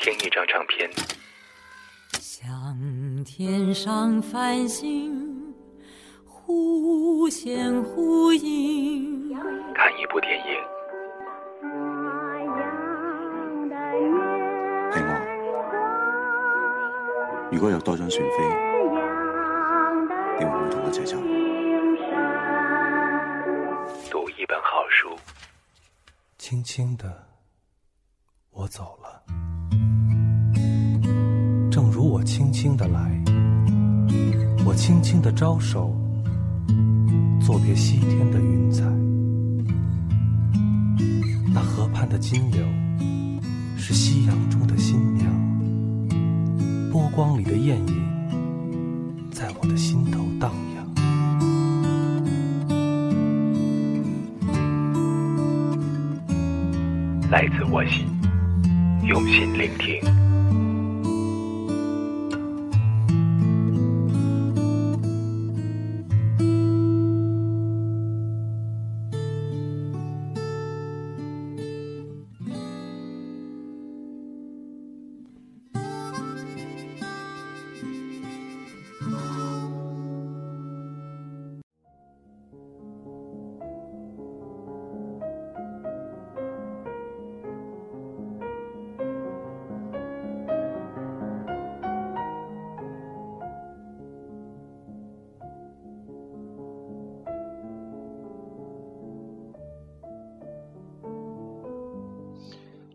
[0.00, 0.90] 听一张唱片，
[2.18, 5.54] 像天上繁星
[6.24, 9.30] 忽现忽隐，
[9.74, 10.54] 看一部电影，
[14.90, 15.10] 係我。
[17.52, 18.36] 如果有多張船飛，
[20.38, 21.18] 你會唔會同我一齊走？
[24.10, 25.14] 讀一本好书，
[26.38, 27.28] 轻轻的，
[28.50, 29.36] 我走了，正
[32.00, 32.98] 如我轻轻的来，
[34.64, 35.94] 我轻轻的招手，
[37.42, 38.82] 作别西天的云彩。
[41.52, 42.64] 那河畔的金柳，
[43.76, 45.30] 是夕阳中的新娘，
[46.90, 47.94] 波光里的艳影，
[49.30, 50.86] 在我的心头荡漾。
[57.30, 58.06] 来自我心，
[59.06, 60.29] 用心聆听。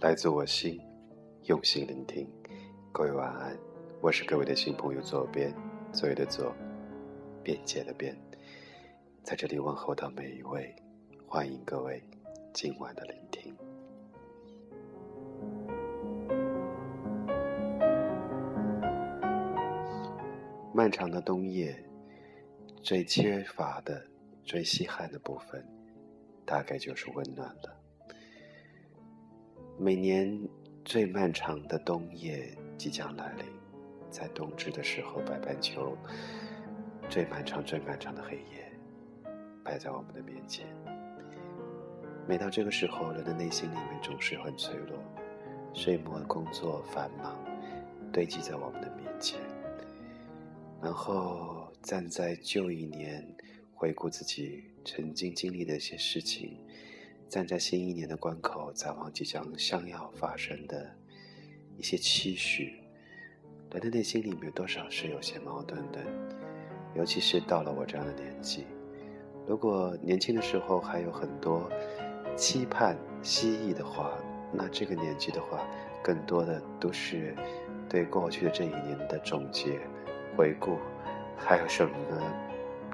[0.00, 0.80] 来自我心，
[1.46, 2.24] 用心聆听。
[2.92, 3.58] 各位晚安，
[4.00, 5.52] 我是各位的新朋友左边，
[5.92, 6.54] 左右的左，
[7.42, 8.16] 便捷的便，
[9.24, 10.72] 在这里问候到每一位，
[11.26, 12.00] 欢迎各位
[12.54, 13.52] 今晚的聆听。
[20.72, 21.76] 漫长的冬夜，
[22.84, 24.00] 最缺乏的、
[24.44, 25.66] 最稀罕的部分，
[26.46, 27.77] 大概就是温暖了。
[29.80, 30.36] 每年
[30.84, 33.46] 最漫长的冬夜即将来临，
[34.10, 35.96] 在冬至的时候，北半球
[37.08, 38.72] 最漫长、最漫长的黑夜
[39.62, 40.66] 摆在我们的面前。
[42.26, 44.98] 每到这个时候，人的内心里面总是很脆弱，
[45.72, 47.38] 岁末工作繁忙
[48.12, 49.38] 堆积在我们的面前，
[50.82, 53.24] 然后站在旧一年，
[53.72, 56.58] 回顾自己曾经经历的一些事情。
[57.28, 60.90] 站在新一年的关口，展望即将将要发生的
[61.76, 62.80] 一些期许，
[63.70, 66.00] 人的内心里面多少是有些矛盾的，
[66.94, 68.66] 尤其是到了我这样的年纪。
[69.46, 71.70] 如果年轻的时候还有很多
[72.34, 74.18] 期盼、希冀的话，
[74.50, 75.68] 那这个年纪的话，
[76.02, 77.36] 更多的都是
[77.90, 79.78] 对过去的这一年的总结、
[80.34, 80.78] 回顾，
[81.36, 81.94] 还有什么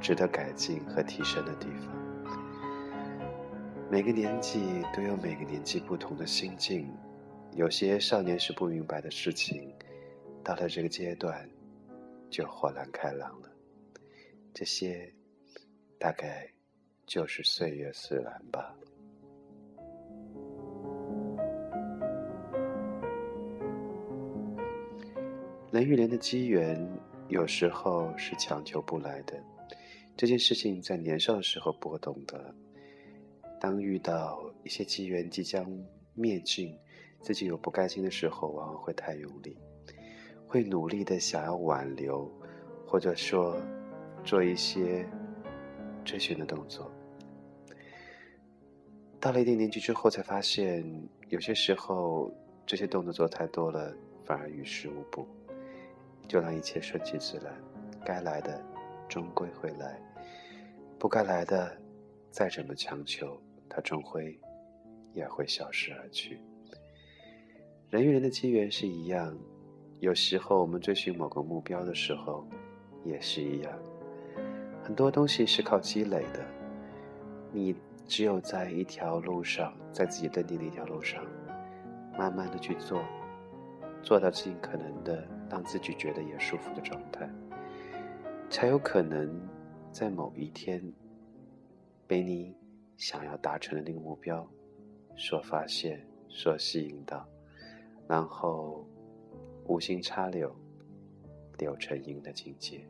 [0.00, 2.01] 值得改进和提升的地方。
[3.92, 4.58] 每个年纪
[4.96, 6.90] 都有每个年纪不同的心境，
[7.52, 9.70] 有些少年时不明白的事情，
[10.42, 11.46] 到了这个阶段，
[12.30, 13.52] 就豁然开朗了。
[14.54, 15.12] 这些，
[15.98, 16.50] 大概
[17.04, 18.74] 就是岁月使然吧。
[25.70, 26.82] 人与人的机缘，
[27.28, 29.38] 有时候是强求不来的。
[30.16, 32.54] 这件事情在年少的时候不懂得。
[33.62, 35.64] 当遇到一些机缘即将
[36.14, 36.76] 灭尽，
[37.20, 39.56] 自己有不甘心的时候，往往会太用力，
[40.48, 42.28] 会努力的想要挽留，
[42.84, 43.56] 或者说
[44.24, 45.08] 做一些
[46.04, 46.90] 追寻的动作。
[49.20, 50.84] 到了一定年纪之后，才发现
[51.28, 52.34] 有些时候
[52.66, 53.94] 这些动作做太多了，
[54.24, 55.24] 反而于事无补。
[56.26, 57.54] 就让一切顺其自然，
[58.04, 58.60] 该来的
[59.08, 60.02] 终归会来，
[60.98, 61.80] 不该来的
[62.28, 63.40] 再怎么强求。
[63.74, 64.38] 它终会
[65.14, 66.38] 也会消失而去。
[67.88, 69.34] 人与人的机缘是一样，
[69.98, 72.46] 有时候我们追寻某个目标的时候，
[73.02, 73.72] 也是一样。
[74.82, 76.44] 很多东西是靠积累的，
[77.50, 77.74] 你
[78.06, 81.24] 只有在一条路上，在自己认定的一条路上，
[82.18, 83.02] 慢慢的去做，
[84.02, 87.26] 做到尽可能的让自己觉得也舒服的状态，
[88.50, 89.40] 才有可能
[89.90, 90.92] 在某一天
[92.06, 92.54] 被你。
[93.02, 94.48] 想要达成的那个目标，
[95.16, 97.26] 所发现、所吸引到，
[98.06, 98.86] 然后
[99.66, 100.54] 无心插柳，
[101.58, 102.86] 柳成荫的境界。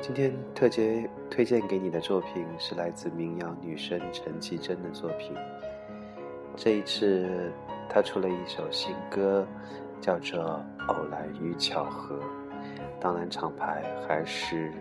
[0.00, 5.34] 今天特别推荐给你的作品是来自民谣女神陈绮贞的作品。
[6.54, 7.50] 这一次，
[7.90, 9.44] 她出了一首新歌，
[10.00, 10.40] 叫做
[10.88, 12.16] 《偶然与巧合》。
[13.00, 14.72] 当然，厂牌还是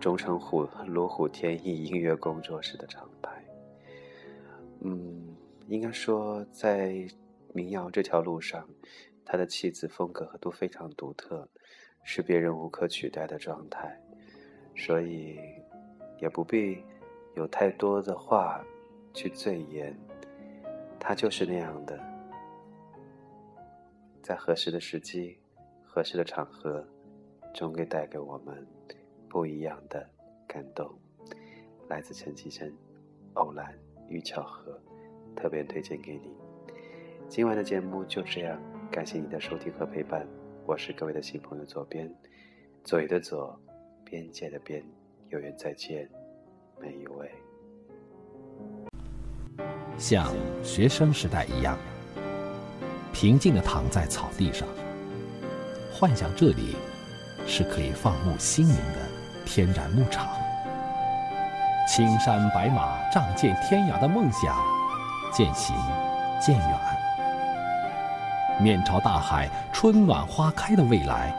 [0.00, 3.30] 钟成虎罗虎天翼音乐工作室的厂牌。
[4.80, 5.36] 嗯，
[5.68, 7.06] 应该说，在
[7.52, 8.68] 民谣这条路上，
[9.24, 11.48] 他的气质风格都非常独特，
[12.02, 13.98] 是别人无可取代的状态。
[14.74, 15.38] 所以，
[16.18, 16.84] 也不必
[17.34, 18.64] 有太多的话
[19.12, 19.96] 去赘言，
[20.98, 21.98] 他就是那样的，
[24.26, 25.38] 在合适的时机、
[25.84, 26.84] 合适的场合，
[27.54, 28.66] 终会带给我们
[29.28, 30.04] 不一样的
[30.48, 30.92] 感动。
[31.86, 32.68] 来自陈绮贞，
[33.34, 33.72] 《偶然
[34.08, 34.80] 与巧合》，
[35.40, 36.34] 特别推荐给你。
[37.28, 40.26] 今晚的节目就这样，感谢你的收听和陪伴，
[40.66, 42.12] 我是各位的新朋友左边，
[42.82, 43.56] 左右的左。
[44.04, 44.84] 边界的边，
[45.30, 46.08] 有缘再见，
[46.80, 47.30] 每一位。
[49.96, 50.34] 像
[50.64, 51.78] 学生时代一样，
[53.18, 54.68] 平静的躺在草地上，
[55.90, 56.76] 幻想这里
[57.46, 59.08] 是可以放牧心灵的
[59.46, 60.28] 天然牧场。
[61.88, 64.54] 青山白马，仗剑天涯的梦想
[65.32, 65.74] 渐行
[66.38, 66.78] 渐远，
[68.60, 71.34] 面朝大海，春暖花开的未来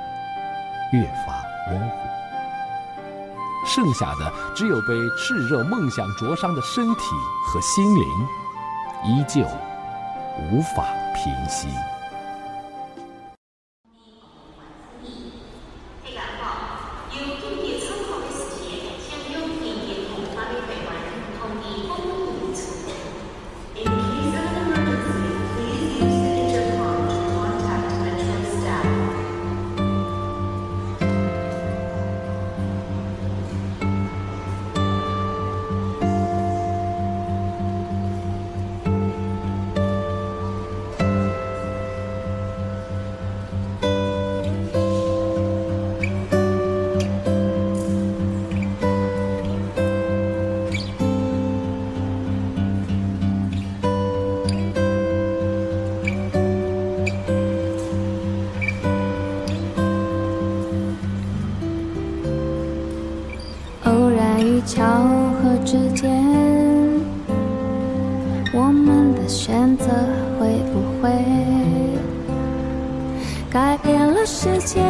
[0.94, 1.91] 越发模糊。
[3.68, 7.01] 剩下的只有被炽热梦想灼伤的身体
[7.45, 8.03] 和心灵，
[9.06, 9.45] 依旧
[10.51, 11.68] 无法平息。
[64.68, 66.12] 巧合之间，
[68.54, 69.86] 我们的选择
[70.38, 71.10] 会不会
[73.50, 74.81] 改变了世界，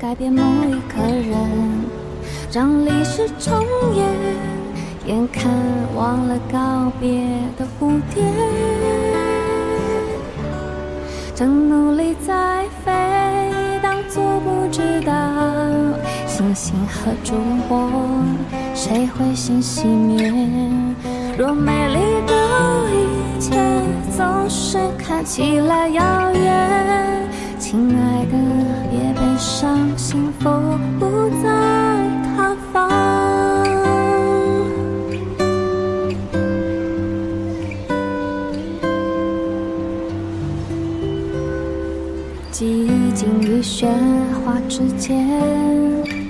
[0.00, 1.36] 改变某一个人，
[2.50, 3.62] 让历史重
[3.94, 4.08] 演？
[5.04, 5.52] 眼看
[5.94, 7.28] 忘了告别
[7.58, 8.22] 的蝴蝶，
[11.34, 12.90] 正努力在飞，
[13.82, 15.12] 当作不知道。
[16.26, 17.34] 星星和烛
[17.68, 17.88] 火，
[18.84, 20.28] 谁会先熄灭？
[21.38, 22.34] 若美丽的
[22.90, 23.54] 一切
[24.16, 26.02] 总是看起来遥
[26.32, 27.28] 远，
[27.60, 28.36] 亲爱的，
[28.90, 30.50] 别悲伤，幸福
[30.98, 31.48] 不在
[32.34, 32.90] 他方。
[42.50, 43.86] 寂静与喧
[44.44, 46.21] 哗之间。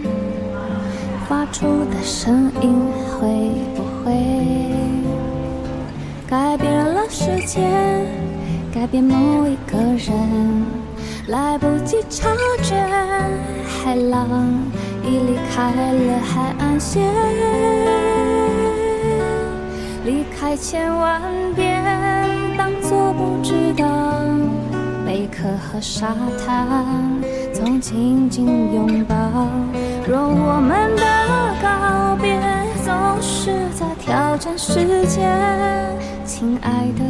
[1.32, 2.76] 发出的声音
[3.08, 4.12] 会不会
[6.28, 7.58] 改变了世界，
[8.70, 10.62] 改变某一个人？
[11.28, 12.28] 来不及察
[12.62, 12.76] 觉，
[13.64, 14.28] 海浪
[15.02, 17.02] 已离开了海岸线，
[20.04, 21.22] 离开千万
[21.54, 21.82] 遍，
[22.58, 23.86] 当作不知道。
[25.06, 26.66] 贝壳和沙滩
[27.64, 29.14] 总紧紧拥抱。
[30.04, 31.02] 若我们的
[31.62, 32.36] 告别
[32.84, 32.92] 总
[33.22, 35.30] 是在挑战时间，
[36.24, 37.04] 亲爱的，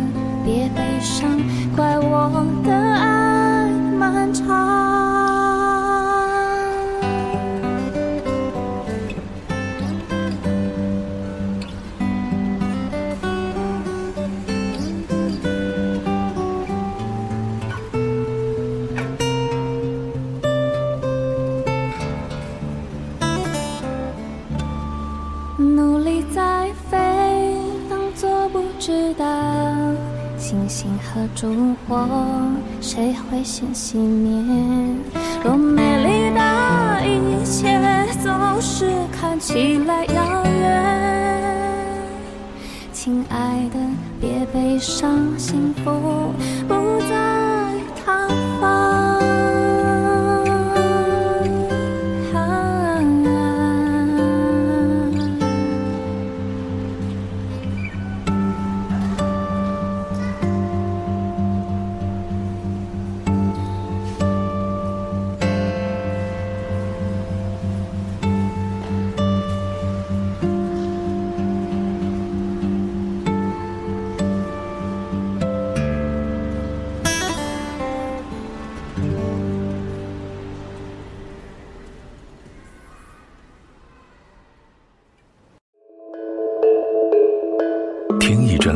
[0.44, 1.26] 别悲伤，
[1.75, 2.71] 怪我的
[30.83, 32.09] 星河烛火，
[32.81, 34.97] 谁会先熄灭？
[35.41, 36.41] 多美丽的
[37.07, 37.81] 一切
[38.21, 41.87] 总是看起来遥远，
[42.93, 43.79] 亲爱的，
[44.21, 46.35] 别悲伤，幸福
[46.67, 47.73] 不在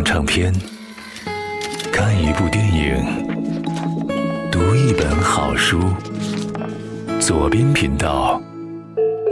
[0.06, 0.54] 唱片，
[1.92, 3.26] 看一部电影，
[4.52, 5.80] 读一本好书。
[7.18, 8.40] 左边频道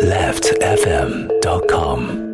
[0.01, 2.34] ，left fm dot com。